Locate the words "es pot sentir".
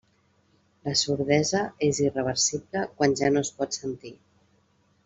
3.47-4.17